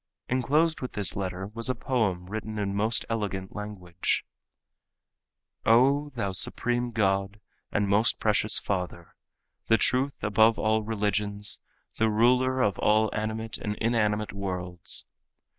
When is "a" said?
1.69-1.75